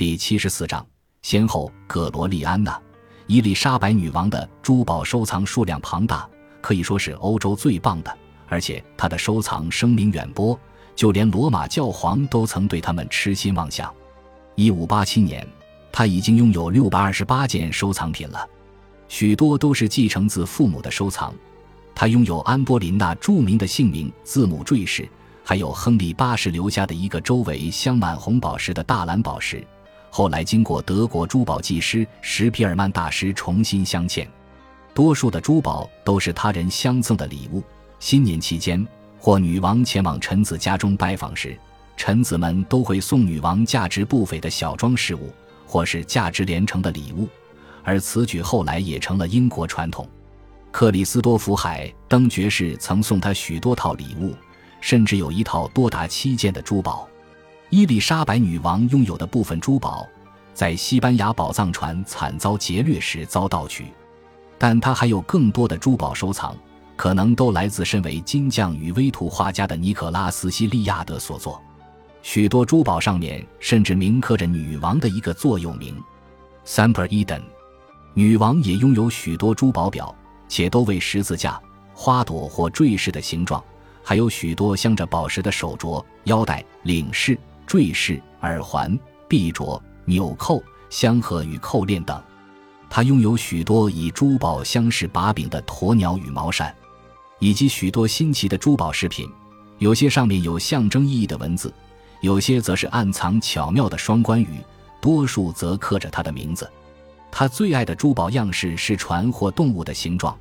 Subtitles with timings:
[0.00, 0.82] 第七十四章，
[1.20, 2.80] 先后葛罗利安娜、
[3.26, 6.26] 伊丽莎白女王的珠宝收藏数量庞大，
[6.62, 8.18] 可以说是欧洲最棒的，
[8.48, 10.58] 而且她的收藏声名远播，
[10.96, 13.94] 就连罗马教皇都曾对他们痴心妄想。
[14.54, 15.46] 一五八七年，
[15.92, 18.48] 他已经拥有六百二十八件收藏品了，
[19.06, 21.30] 许多都是继承自父母的收藏。
[21.94, 25.06] 他拥有安波林娜著名的姓名字母坠饰，
[25.44, 29.62] 还有亨利八世留下的一个周围镶满红宝石的大蓝宝石。
[30.10, 34.26] 后来经过德国珠宝技师史皮尔曼大师重新镶嵌，
[34.92, 37.62] 多数的珠宝都是他人相赠的礼物。
[38.00, 38.84] 新年期间，
[39.18, 41.56] 或女王前往臣子家中拜访时，
[41.96, 45.32] 臣子们都会送女王价值不菲的小装饰物，
[45.66, 47.28] 或是价值连城的礼物。
[47.84, 50.08] 而此举后来也成了英国传统。
[50.72, 54.34] 克里斯多福海登爵士曾送他许多套礼物，
[54.80, 57.08] 甚至有一套多达七件的珠宝。
[57.70, 60.04] 伊丽莎白女王拥有的部分珠宝，
[60.52, 63.86] 在西班牙宝藏船惨遭劫掠时遭盗取，
[64.58, 66.52] 但她还有更多的珠宝收藏，
[66.96, 71.62] 可能都来自身为金匠与微图画家的尼可拉斯·西利亚德所作。
[72.22, 75.96] 许多珠宝上面甚至铭刻着女王的一个座右铭
[76.64, 77.40] s a m p e r Eden”。
[78.14, 80.12] 女王也拥有许多珠宝表，
[80.48, 81.60] 且都为十字架、
[81.94, 83.62] 花朵或坠饰的形状，
[84.02, 87.38] 还有许多镶着宝石的手镯、腰带、领饰。
[87.70, 92.20] 坠饰、耳环、臂镯、纽扣、香盒与扣链等，
[92.88, 96.74] 他拥有许多以珠宝镶饰把柄的鸵鸟羽毛扇，
[97.38, 99.30] 以及许多新奇的珠宝饰品。
[99.78, 101.72] 有些上面有象征意义的文字，
[102.22, 104.58] 有些则是暗藏巧妙的双关语，
[105.00, 106.68] 多数则刻着他的名字。
[107.30, 110.36] 他最爱的珠宝样式是船或动物的形状。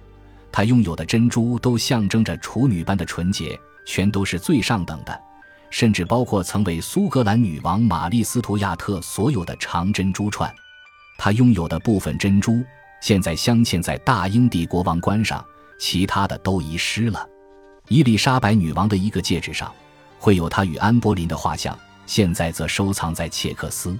[0.52, 3.56] 他拥有的珍珠都象征着处女般的纯洁，
[3.86, 5.22] 全都是最上等的。
[5.70, 10.54] 甚至包括曾为苏格兰女王玛丽·斯图亚特所有的长珍珠串，
[11.18, 12.64] 她拥有的部分珍珠
[13.02, 15.44] 现在镶嵌在大英帝国王冠上，
[15.80, 17.28] 其他的都遗失了。
[17.88, 19.74] 伊丽莎白女王的一个戒指上
[20.20, 23.98] 会有她与安柏林的画像，现在则收藏在切克斯。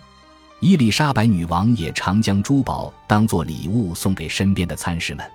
[0.60, 5.26] 伊丽莎白女王也常将珠宝当作礼物送给身边的参事们。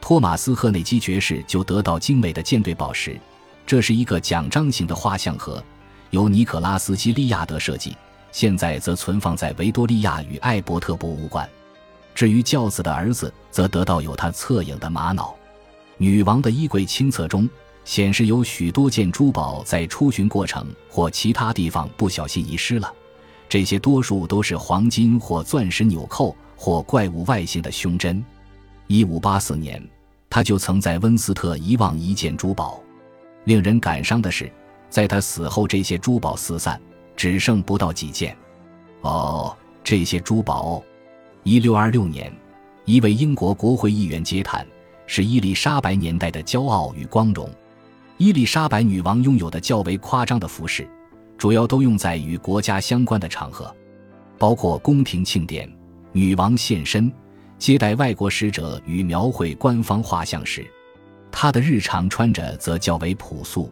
[0.00, 3.18] 托马斯·赫内基爵士就得到精美的舰队宝石。
[3.66, 5.62] 这是一个奖章形的画像盒，
[6.10, 7.96] 由尼可拉斯·基利亚德设计，
[8.30, 11.48] 现在则存放在维多利亚与艾伯特博物馆。
[12.14, 15.34] 至于教子的儿子，则得到有他侧影的玛瑙。
[15.98, 17.48] 女王的衣柜清册中
[17.84, 22.92] 显示，有许多件珠宝在出巡过程或其他地方不小心遗失了，
[23.48, 28.24] 这些多数都是黄金或钻石纽扣或怪物外形的胸针。
[28.86, 29.82] 一五八四年，
[30.30, 32.80] 他就曾在温斯特遗忘一件珠宝。
[33.46, 34.50] 令人感伤的是，
[34.90, 36.80] 在他死后，这些珠宝四散，
[37.16, 38.36] 只剩不到几件。
[39.02, 40.82] 哦，这些珠宝。
[41.44, 42.32] 一六二六年，
[42.84, 44.66] 一位英国国会议员嗟叹
[45.06, 47.48] ：“是伊丽莎白年代的骄傲与光荣。”
[48.18, 50.88] 伊丽莎白女王拥有的较为夸张的服饰，
[51.38, 53.72] 主要都用在与国家相关的场合，
[54.38, 55.72] 包括宫廷庆典、
[56.10, 57.12] 女王现身、
[57.58, 60.66] 接待外国使者与描绘官方画像时。
[61.38, 63.70] 他的日常穿着则较为朴素，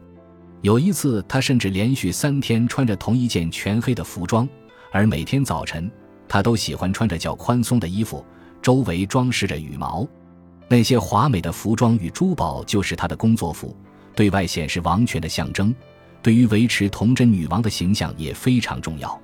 [0.60, 4.46] 有一次他甚至连续三天穿着同一件全黑的服装，
[4.92, 5.90] 而每天早晨
[6.28, 8.22] 他都喜欢穿着较宽松的衣服，
[8.60, 10.06] 周围装饰着羽毛。
[10.68, 13.74] 那些华美的服装与珠宝就是他的工作服，
[14.14, 15.74] 对外显示王权的象征，
[16.20, 19.18] 对于维持童真女王的形象也非常重要。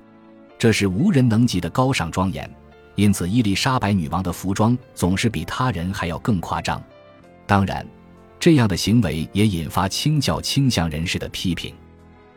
[0.57, 2.51] 这是无人能及的高尚庄严，
[2.95, 6.83] 因此伊丽莎白女王的服装总是比他人还要更夸张。
[7.45, 7.85] 当然。
[8.41, 11.75] 这样的行为也引发清教倾向人士的批评，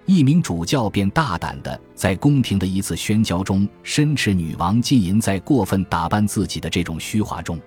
[0.05, 7.59] 一名主教便大胆地在宫廷的一次宣教中申斥女王浸淫在过分打扮自己的这种虚华中。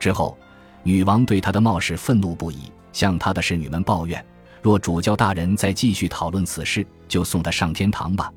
[0.00, 0.36] 之后，
[0.82, 4.26] 女王对他的冒失愤怒不已，向他的侍女们抱怨：
[4.60, 8.28] 若主教大人再继续讨论此事，就送他上天堂吧，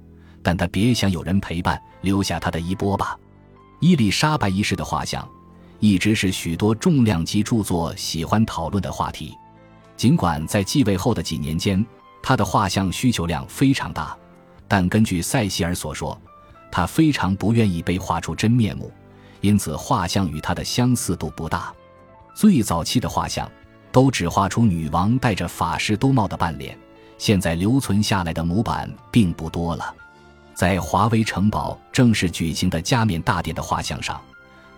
[0.44, 3.18] 但他别想有人陪伴，留下他的衣钵吧。
[3.80, 5.28] 伊丽莎白一世的画像。
[5.82, 9.36] 一直是许多重量级著作喜欢讨论的话题。
[9.98, 11.84] 尽管在继位后的几年间，
[12.22, 14.16] 他的画像需求量非常大，
[14.68, 16.16] 但根据塞西尔所说，
[16.72, 18.92] 他非常不愿意被画出真面目，
[19.42, 21.74] 因此画像与他的相似度不大。
[22.36, 23.52] 最早期的画像
[23.92, 26.78] 都只画出女王戴着法师兜帽的半脸，
[27.18, 29.94] 现在留存下来的模板并不多了。
[30.54, 34.22] 在华威城堡正式举行的加冕大典的画像上。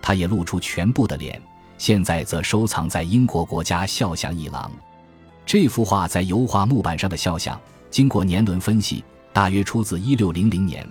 [0.06, 1.40] 他也露出全部的脸，
[1.78, 4.70] 现在则收藏在英国国家肖像一廊。
[5.46, 7.58] 这幅画在油画木板上的肖像，
[7.90, 9.02] 经过年轮分析，
[9.32, 10.86] 大约出自1600年，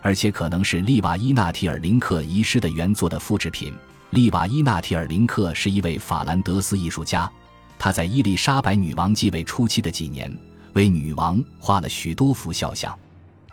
[0.00, 3.70] 而且可能是利瓦伊纳提尔林克遗失的原作的复制品。
[4.08, 7.30] 利瓦伊纳提尔林克是一位法兰德斯艺术家，
[7.78, 10.34] 他在伊丽莎白女王继位初期的几年，
[10.72, 12.98] 为女王画了许多幅肖像。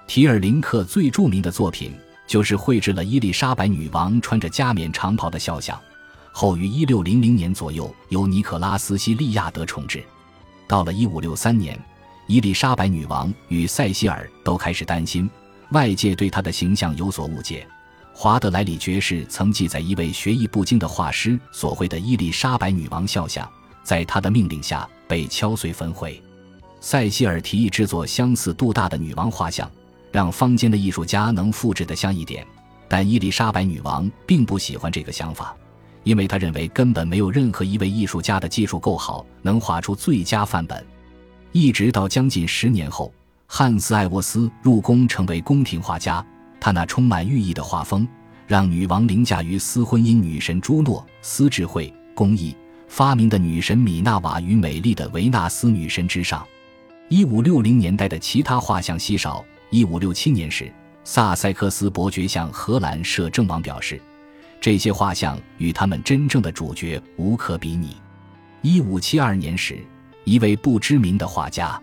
[0.07, 1.91] 提尔林克最著名的作品
[2.31, 5.77] 就是绘制了伊丽莎白女王穿着加冕长袍的肖像，
[6.31, 10.01] 后于1600年左右由尼可拉斯·西利亚德重置。
[10.65, 11.77] 到了1563年，
[12.27, 15.29] 伊丽莎白女王与塞西尔都开始担心
[15.71, 17.67] 外界对她的形象有所误解。
[18.13, 23.45] 华德莱里爵士曾记载一位学艺不精的画师所绘的伊丽莎白女王肖像，
[23.83, 26.23] 在他的命令下被敲碎焚毁。
[26.79, 29.69] 塞西尔提议制作相似度大的女王画像，
[30.11, 32.45] 让坊间的艺术家能复制的像一点，
[32.87, 35.55] 但伊丽莎白女王并不喜欢这个想法，
[36.03, 40.85] 因为她认为根本没有任何一位艺术家的技术够好，能画出最佳范本。
[41.53, 43.13] 一直到将近十年后，
[43.47, 46.25] 汉斯·艾沃斯入宫成为宫廷画家。
[46.59, 48.07] 他那充满寓意的画风，
[48.45, 52.55] 让女王凌驾于斯婚姻女神朱诺、斯智慧、工艺、
[52.87, 56.45] 发明的女神米纳瓦与美丽的维纳斯女神之上。
[57.09, 59.43] 一五六零年代的其他画像稀少。
[59.71, 60.69] 一五六七年时，
[61.05, 64.01] 萨塞克斯伯爵向荷兰摄政王表示，
[64.59, 67.95] 这些画像与他们真正的主角无可比拟。
[68.61, 69.79] 一五七二年时，
[70.25, 71.81] 一位不知名的画家。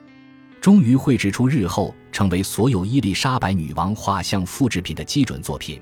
[0.61, 5.81] 终于绘制出日后成为所有伊丽莎白女王画像复制品的基准作品，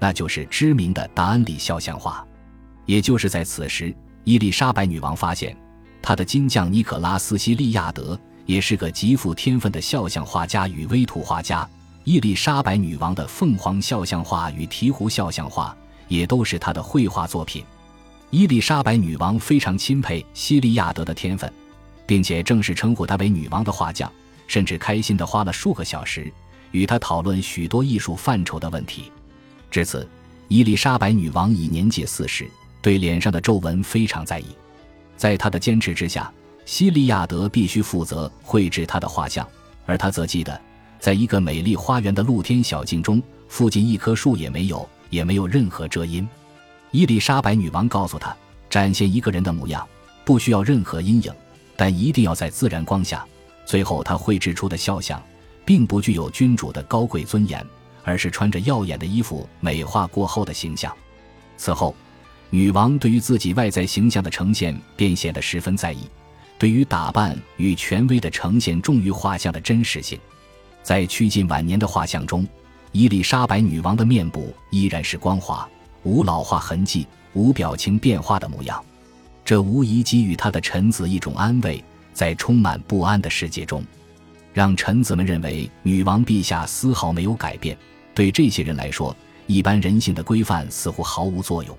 [0.00, 2.26] 那就是知名的达恩里肖像画。
[2.84, 5.56] 也就是在此时，伊丽莎白女王发现，
[6.02, 11.68] 她的金匠尼可拉斯·西利亚德也是个极富天分的肖像画家与微图画家。
[12.04, 15.76] 伊丽莎白女王的凤凰肖像画与鹈鹕肖像画
[16.08, 17.64] 也都是他的绘画作品。
[18.30, 21.50] 伊丽莎白女王非常钦佩西利亚德的天分。
[22.06, 24.10] 并且正式称呼他为女王的画匠，
[24.46, 26.30] 甚至开心地花了数个小时
[26.70, 29.10] 与他讨论许多艺术范畴的问题。
[29.70, 30.06] 至此，
[30.48, 32.48] 伊丽莎白女王已年届四十，
[32.82, 34.46] 对脸上的皱纹非常在意。
[35.16, 36.30] 在他的坚持之下，
[36.64, 39.46] 西利亚德必须负责绘制他的画像，
[39.86, 40.60] 而他则记得，
[40.98, 46.26] 在一个美丽花园的露天小径中，附近一棵树也没有，也没有任何遮阴。
[46.90, 48.34] 伊丽莎白女王告诉他，
[48.70, 49.86] 展现一个人的模样，
[50.24, 51.32] 不需要任何阴影。
[51.76, 53.26] 但一定要在自然光下。
[53.66, 55.20] 最后，他绘制出的肖像，
[55.64, 57.66] 并不具有君主的高贵尊严，
[58.04, 60.94] 而是穿着耀眼的衣服、美化过后的形象。
[61.56, 61.92] 此后，
[62.48, 66.08] 女王对于自己外在形象的呈现便显得十分在意，
[66.58, 70.18] 对于打扮与权威的呈现重于画像的真实性。
[70.82, 72.46] 在趋近晚年的画像中，
[72.92, 75.68] 伊丽莎白女王的面部依然是光滑、
[76.02, 78.82] 无老化痕迹、无表情变化的模样。
[79.44, 83.84] 这无疑给予他的臣子一种安慰，在充满不安的世界中，
[84.52, 87.76] 让臣子们认为女王陛下丝毫没有改变。
[88.14, 89.14] 对这些人来说，
[89.46, 91.76] 一般人性的规范似乎毫无作用。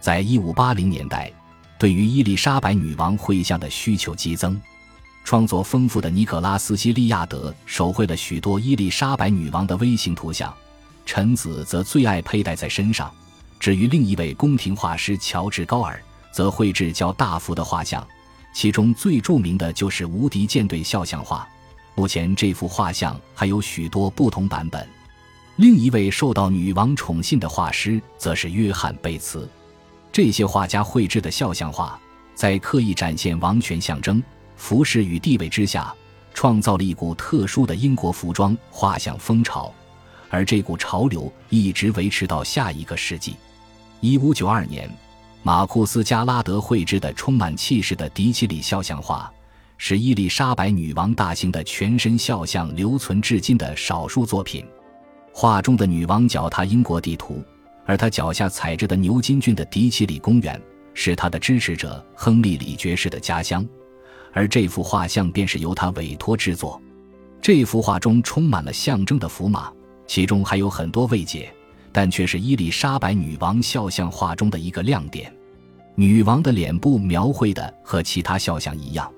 [0.00, 1.30] 在一五八零年代，
[1.84, 4.58] 对于伊丽莎白女王绘像的需求激增，
[5.22, 10.50] 创作丰富的尼可拉斯·西利亚德手绘了许多伊丽莎白女王的微型图像，
[11.04, 13.12] 臣子则最爱佩戴在身上。
[13.60, 16.02] 至于另一位宫廷画师乔治·高尔。
[16.32, 18.02] 则绘制较大幅的画像，
[18.54, 21.46] 其中最著名的就是无敌舰队肖像画。
[21.94, 24.88] 目前这幅画像还有许多不同版本。
[25.56, 29.46] 另一位受到女王宠信的画师则是约翰·贝茨。
[30.14, 31.98] 这些画家绘制的肖像画，
[32.36, 34.22] 在刻意展现王权象征、
[34.54, 35.92] 服饰与地位之下，
[36.32, 39.74] 创造了一股特殊的英国服装画像风潮，
[40.30, 43.34] 而这股潮流一直维持到下一个世纪。
[43.98, 44.88] 一五九二年。
[45.42, 49.28] 马库斯·加拉德绘制的充满气势的迪奇里肖像画，
[49.78, 54.64] 是伊丽莎白女王大型的全身肖像留存至今的少数作品。
[55.32, 57.42] 画中的女王脚踏英国地图，
[57.84, 60.60] 而他脚下踩着的牛津郡的迪奇里公园
[60.94, 63.66] 是他的支持者亨利·李爵士的家乡，
[64.32, 66.80] 而这幅画像便是由他委托制作。
[67.40, 69.70] 这幅画中充满了象征的符码，
[70.06, 71.52] 其中还有很多未解。
[71.96, 75.32] 但却是伊丽莎白女王肖像画中的一个亮点。
[75.94, 79.08] 女王的脸部描绘的和其他肖像一样，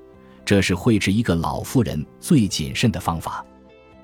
[0.44, 3.42] 这是绘制一个老妇人最谨慎的方法。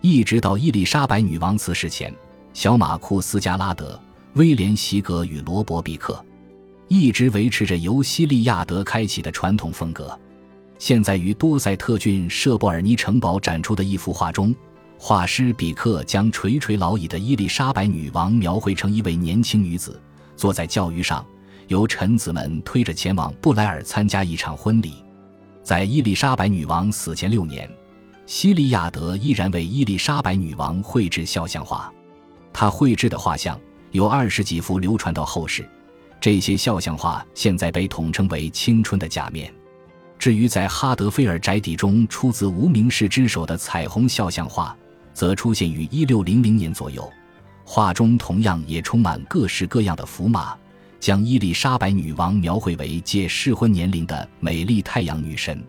[0.00, 2.14] 一直到伊丽莎白女王辞世前，
[2.54, 4.00] 小马库斯·加拉德、
[4.34, 6.24] 威廉·席格与罗伯·比克
[6.88, 10.18] 一直维持着由西利亚德开启的传统风格。
[10.78, 14.54] 现在于多塞特郡舍布尔尼城堡展出的一幅画中。
[14.98, 20.00] 画师比克将垂垂老矣的伊丽莎白女王描绘成一位年轻女子，
[20.36, 21.26] 坐在轿舆上，
[21.66, 24.94] 由臣子们推着前往布莱尔参加一场婚礼。
[25.62, 27.68] 在伊丽莎白女王死前六年，
[28.26, 31.92] 西利亚德依然为伊丽莎白女王绘制肖像画。
[32.52, 33.58] 他绘制的画像
[33.92, 35.68] 有二十几幅流传到后世，
[36.18, 39.52] 这些肖像画现在被统称为“青春的假面”。
[40.18, 44.74] 至于在哈德菲尔宅邸中出自无名氏之手的彩虹肖像画，
[45.12, 47.10] 则出现于一六零零年左右，
[47.64, 50.56] 画中同样也充满各式各样的符码，
[50.98, 55.62] 将伊丽莎白女王描绘为借适婚年龄的美丽太阳女神。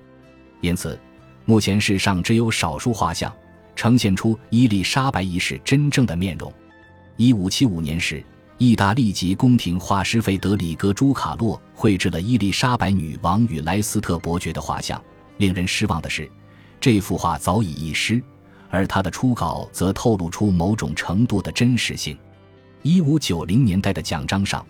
[0.61, 0.97] 因此，
[1.43, 3.33] 目前世上只有少数画像
[3.75, 6.53] 呈现出伊丽莎白一世真正的面容。
[7.17, 8.23] 一五七五年时。
[8.59, 15.01] 意大利籍宫廷画师费德里戈·朱卡洛绘制了伊丽莎白女王与莱斯特伯爵的画像。
[15.37, 16.31] 令人失望的是，
[16.79, 18.23] 这幅画早已遗失，
[18.69, 22.17] 而他的初稿则透露出某种程度的真实性。
[22.83, 24.65] 一五九零年代的奖章上，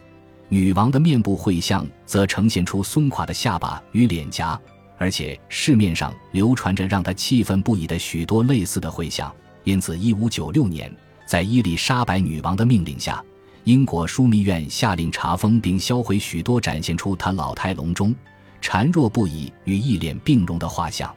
[0.47, 4.59] 女王的面部绘像则呈现出松垮的下巴与脸颊，
[4.97, 9.31] 而且市面上流传着让他气愤不已的许多类似的绘像。
[9.65, 10.91] 因此，一五九六年，
[11.33, 13.19] 在伊丽莎白女王的命令下，
[13.63, 18.13] 英国枢密院下令查封并销毁许多展现出他老态龙钟、
[18.61, 21.11] 孱弱不已与一脸病容的画像。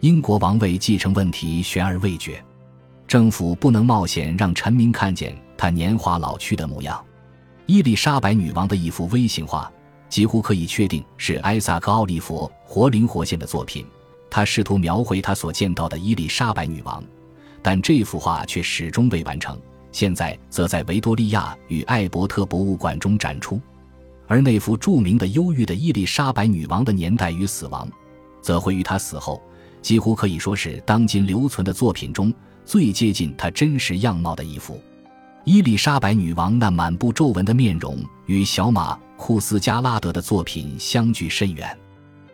[0.00, 2.44] 英国王位继承问题悬而未决，
[3.08, 7.02] 政府不能冒险让臣民看见他年华老去的模样。
[7.64, 9.72] 伊丽莎白女王的一幅微型画，
[10.10, 13.86] 几乎可以确定是埃萨克·奥利弗活灵活现的作品。
[14.28, 17.02] 他试图描绘他所见到的伊丽莎白女王，
[17.66, 19.60] 但这幅画却始终未完成。
[19.90, 23.60] 现在则在维多利亚与艾伯特博物馆中展出，
[24.28, 27.88] 而那幅著名的忧郁的伊丽莎白女王的年代与死亡，
[28.40, 29.42] 则会于她死后，
[29.82, 32.32] 几乎可以说是当今留存的作品中
[32.64, 34.80] 最接近她真实样貌的一幅。
[35.42, 41.76] 伊丽莎白女王那满布皱纹的面容与小马库斯加拉德的作品相距甚远。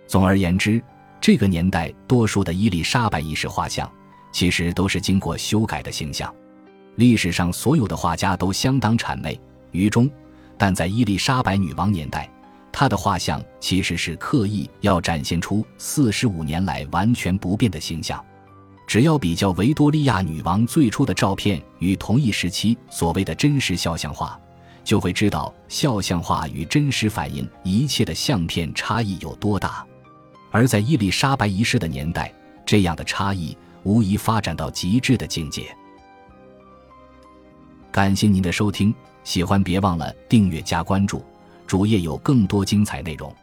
[0.06, 0.82] 总而言之，
[1.22, 3.90] 这个年代多数的伊丽莎白一世画像，
[4.32, 6.34] 其实都是经过修改的形象。
[6.96, 10.10] 历史上所有的画家都相当谄媚愚忠，
[10.58, 12.28] 但在伊丽莎白女王年代，
[12.72, 18.22] 她的画像其实是刻意要展现出四十五年来完全不变的形象。
[18.86, 24.38] 只要比较维多利亚女王最初的照片与同一时期所谓的真实肖像画，
[24.84, 29.86] 就会知道肖像画与真实反映一切的相片差异有多大。
[30.50, 32.30] 而在伊丽莎白一世的年代，
[32.66, 35.74] 这样的差异无疑发展到极致的境界。
[37.90, 41.24] 感谢您的收听，喜欢别忘了订阅加关注，
[41.66, 43.34] 主页有更多精彩内容。